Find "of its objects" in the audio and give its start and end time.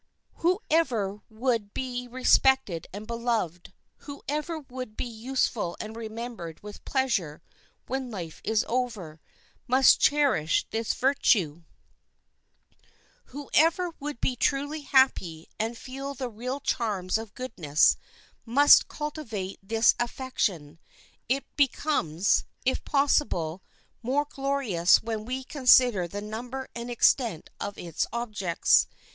27.59-28.87